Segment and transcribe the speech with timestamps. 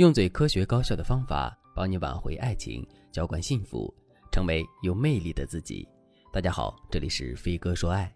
[0.00, 3.94] 用最科学高效的方法帮你挽回爱情，浇灌幸福，
[4.32, 5.86] 成为有魅力的自己。
[6.32, 8.10] 大家好，这里是飞哥说爱。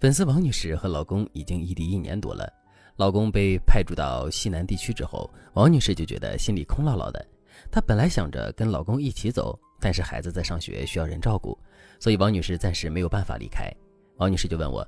[0.00, 2.52] 粉丝王女士和老公已经异地一年多了，
[2.96, 7.24] 老公被派驻到西南地区之后，王女士就觉得心里空落落的。
[7.70, 11.56] 她本来想着跟老公一起走，但是孩子在上学，需要人照顾，
[12.00, 13.72] 所以王女士暂时没有办法离开。
[14.16, 14.84] 王女士就问我：“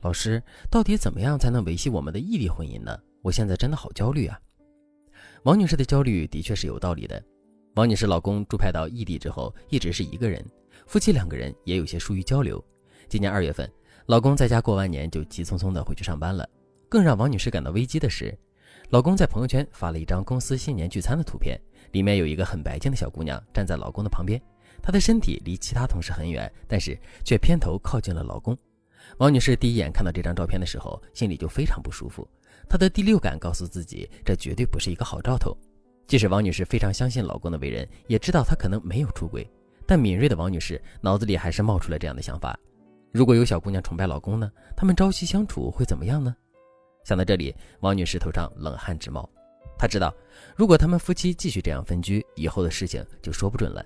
[0.00, 2.98] 老师，到底怎么样才能维系我们的异地婚姻呢？
[3.20, 4.40] 我现在真的好焦虑啊！”
[5.44, 7.20] 王女士的焦虑的确是有道理的。
[7.74, 10.44] 王女士老公驻派到异地之后，一直是一个人，
[10.86, 12.64] 夫妻两个人也有些疏于交流。
[13.08, 13.68] 今年二月份，
[14.06, 16.48] 老公在家过完年就急匆匆的回去上班了。
[16.88, 18.32] 更让王女士感到危机的是，
[18.90, 24.40] 老公在朋友圈发了一张公司新年聚餐的图片，里面有一个很白净的小姑娘站在老公的旁边，
[24.80, 28.56] 她的身体离其他同事很远，但是却偏头靠近了老公。
[29.18, 32.28] 王女士第一眼看到这张照片的时候，心里就非常不舒服。
[32.68, 35.56] 她的第六感告诉自己，这绝对不是一个好兆头。
[36.06, 39.48] 即使王女士非常相信老公的为人，也知道他可能没有出轨，
[39.86, 42.58] 但敏锐的王女士脑子里还是冒出了这样的想法：
[43.12, 44.50] 如果有小姑娘崇拜老公呢？
[44.76, 46.34] 他们朝夕相处会怎么样呢？
[47.04, 49.28] 想到这里，王女士头上冷汗直冒。
[49.78, 50.14] 她知道，
[50.54, 53.84] 如果他们夫妻继续这样分居，以后的事情就说不准了。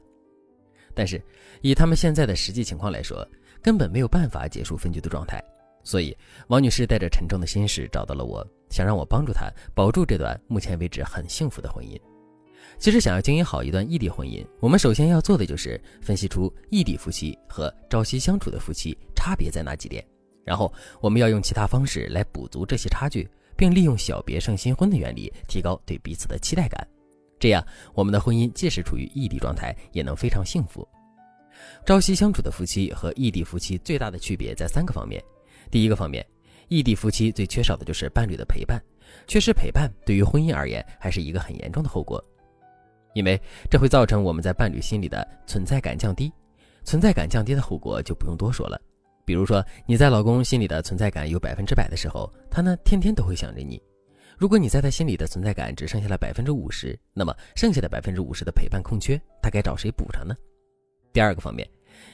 [0.94, 1.22] 但是，
[1.60, 3.26] 以他们现在的实际情况来说，
[3.62, 5.42] 根本没有办法结束分居的状态。
[5.86, 6.14] 所以，
[6.48, 11.96] 王女士带着沉重的心事找到了我，想让我帮助她保住这段目前为止很幸福的婚姻。
[12.76, 20.04] 其实，想要经营好一段异地婚姻，我们首先要做的就是分析出异地夫妻和朝夕相处的夫妻差别在哪几点，
[20.44, 20.70] 然后
[21.00, 26.84] 我们要用其他方式来补足这些差距，并利用小别胜新婚的原理，提高对彼此的期待感。
[27.38, 27.64] 这样，
[27.94, 30.86] 我们的婚姻即使处于异地状态，也能非常幸福。
[31.86, 35.22] 朝夕相处的夫妻和异地夫妻最大的区别在三个方面。
[35.70, 36.24] 第一个方面，
[36.68, 38.82] 异地夫妻最缺少的就是伴侣的陪伴，
[39.26, 42.22] 缺失陪伴对于婚姻而言还是一个很严重的后果，
[43.14, 46.32] 因为这会造成我们在伴侣心里的存在感降低，
[46.84, 48.80] 存在感降低的后果就不用多说了。
[49.24, 53.76] 比如说你在老公心里的存在感有百分之百的时候，他呢天天都会想着你；
[54.38, 60.34] 如果你在他心里的存在感只剩下了百分之五十，那么剩下的百分之五十的陪伴空缺，他该找谁补上呢？
[61.12, 61.68] 第二个方面，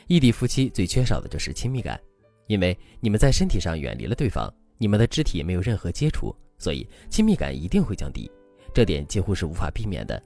[0.07, 2.01] 异地夫妻最缺少的就是亲密感。
[2.47, 8.31] 因为你们在身体上远离了对方，你们的肢体没有任何接触，所以亲密感一定会降低，
[8.75, 10.23] 这点几乎是无法避免的。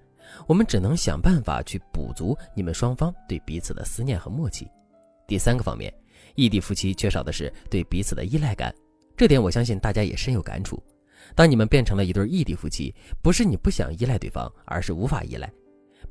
[0.47, 4.69] 我们只能想办法去补足你们双方对彼此的思念和默契。
[5.29, 5.93] 第三个方面，
[6.35, 8.75] 异地夫妻缺少的是对彼此的依赖感，
[9.17, 10.83] 这点我相信大家也深有感触。
[11.35, 15.49] 当你们变成了一对异地夫妻，不是你不想依赖对方，而是无法依赖。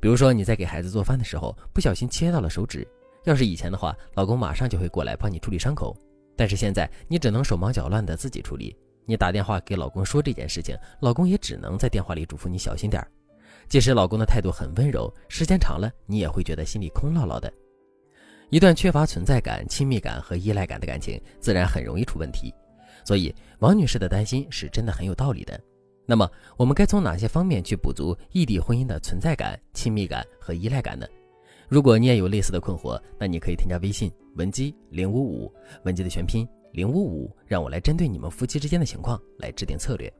[0.00, 2.86] 比如说你在给孩子做饭的时候，不小心切到了手指。
[3.26, 5.96] 要是以前的话，老公马上就会过来帮你处理伤口，
[6.36, 8.74] 但是现在你只能手忙脚乱的自己处理。
[9.04, 13.08] 你打电话给老公说这件事情，老公也只能在电话里嘱咐你小心点儿。
[13.68, 17.52] 即使老公的态度很温柔，时间长了，你也会觉得心里空落落的。
[18.50, 22.54] 一段缺乏存在感、亲密感和依赖感的感情，自然很容易出问题。
[23.04, 25.60] 所以，王女士的担心是真的很有道理的。
[26.06, 31.04] 那么，我们该从哪些方面去补足异地婚姻的存在感、亲密感和依赖感呢？
[31.68, 35.52] 如果你也有类似的困惑，那你可以添加微信文姬零五五，
[35.84, 40.12] 文姬的全拼零五五，让我来针对你们夫妻之间的情况来制定策略。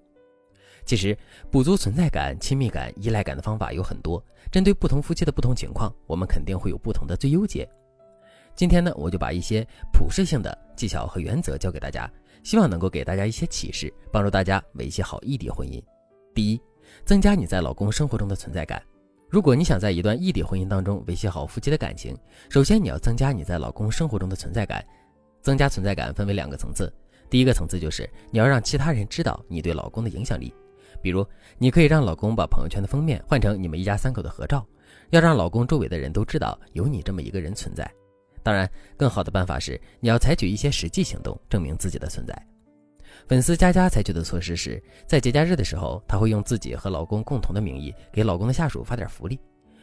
[0.85, 1.17] 其实，
[1.51, 7.69] 补足存在感、亲密感、依赖感的方法有很多，针对不同夫妻的不同情况，我们肯定会有不同的最优解。
[8.55, 12.11] 今天呢，我就把一些普适性的技巧和原则教给大家，
[12.43, 15.83] 希望能够给大家一些启示，帮助大家维系好异地婚姻。
[16.35, 16.61] 第一，
[17.05, 18.81] 增加你在老公生活中的存在感。
[19.29, 22.17] 如果你想在一段异地婚姻当中维系好夫妻的感情，
[22.49, 24.85] 首先你要增加你在老公生活中的存在感。
[25.43, 26.93] 增加存在感分为两个层次，
[27.31, 30.53] 第一个层次就是你要让其他人知道你对老公的影响力。
[31.01, 31.25] 比如，
[31.59, 34.67] 你可以让老公把朋友圈的封面换成你们一家三口的合照，
[35.11, 37.89] 要让老公周围的人都知道有你这么一个人存在。
[38.43, 42.47] 当然，更好的办法是你要采取一些实际行动证明自己的存在。
[43.29, 49.41] 粉丝佳佳采取的措施是在节假日的时候，她会用自己和老公共同的名义给老公的下属发点福利，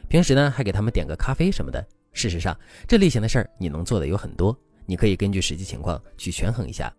[0.08, 1.86] 平时呢还给他们点个咖啡什么的。
[2.14, 2.58] 事实上，
[2.88, 6.94] 这类型的事儿你能做的有很多，你可以根据实际情况去权衡一下。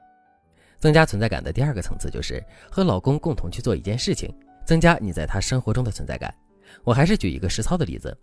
[0.78, 4.30] 增加存在感的第二个层次就是和老公共同去做一件事情，
[4.66, 6.34] 增加你在他生活中的存在感。
[6.82, 8.14] 我还是举一个实操的例子，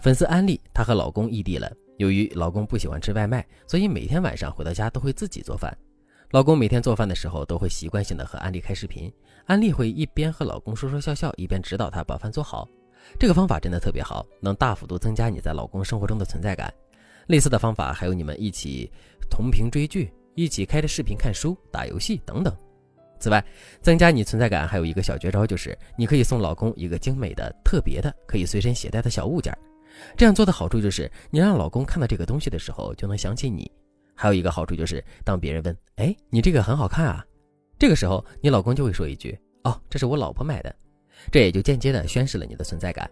[0.00, 5.76] 粉丝安利她和老公异地了，由于老公不喜欢吃外卖，所以每天晚上回到家都会自己做饭。
[6.34, 9.08] 老公每天做饭的时候都会习惯性的和安利开视频，
[9.46, 12.68] 安利会一边和老公说说笑笑，一边指导他把饭做好。
[13.20, 16.74] 这个方法真的特别好，能大幅度增加你在老公生活中的存在感。
[17.28, 18.90] 类似的方法还有你们一起
[19.30, 22.52] 同屏追剧，一起开着视频看书、打游戏等等。
[23.20, 23.40] 此外，
[23.80, 29.56] 增加你存在感还有一个小绝招，就是你可以送老公一个精美的、特别的、可以随身携带的小物件。
[30.16, 33.70] 这样做的好处就是，你让老公看到这个东西的时候就能想起你。
[34.14, 37.24] 还有一个好处就是，当别人问“哎，你这个很好看啊”，
[37.78, 40.74] 这个时候你老公就会说一句“哦，这是我老婆买的”，
[41.32, 43.10] 这也就间接的宣示了你的存在感。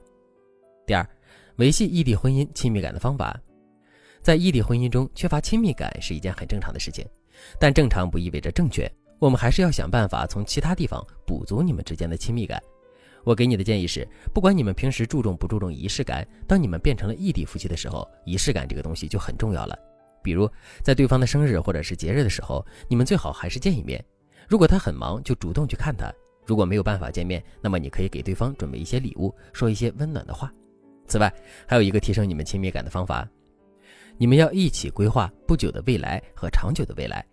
[0.87, 1.09] 第二，
[1.57, 3.39] 维系异地婚姻亲密感的方法，
[4.21, 7.07] 在异地婚姻中缺乏亲密感是一件很正常的事情，
[7.59, 8.91] 但正常不意味着正确。
[9.19, 12.61] 我们还是要想办法从其他地方补足你们之间的亲密感。
[13.25, 19.79] 我给你的建议是，不管你们平时注重不注重仪式感，当你们变成了异地夫妻的时候，仪式感这个东西就很重要了。
[20.23, 20.49] 比如
[20.83, 24.03] 在对方的生日或者是节日的时候，你们最好还是见一面。
[24.49, 26.11] 如果他很忙，就主动去看他；
[26.47, 30.53] 如果没有办法见面，那么你可以给对方准备一些礼物，说一些温暖的话。
[31.07, 31.33] 此外，
[31.67, 33.29] 还有一个提升你们亲密感的方法，
[34.19, 37.25] 你们要一起规划不久的未来和长久的未来。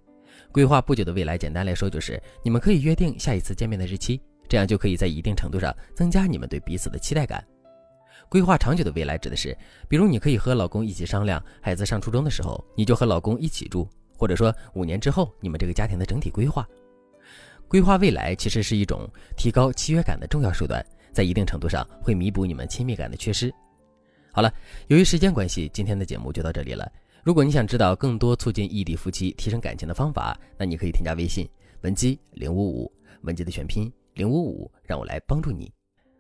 [0.52, 7.46] 规划不久的未来，简单来说就是你们可以约定下一次见面的日期，这样就可以在一定程度上增加你们对彼此的期待感。
[8.30, 16.68] 规划长久的未来指的是，比如你可以和老公一起商量，孩子上初中的时候你就和老公一起住，或者说五年之后你们这个家庭的整体规划。
[17.68, 23.52] 规划未来其实是一种提高契约感的重要手段，在一定程度上会弥补你们亲密感的缺失。
[24.32, 24.54] 好了，
[24.88, 26.92] 由于时间关系，今天的节目就到这里了。
[27.24, 31.50] 如果你想知道更多促进异地夫妻提升感情的方法，那你可以添加微信
[31.82, 32.92] 文姬零五五，
[33.22, 35.72] 文姬的全拼零五五，让我来帮助你。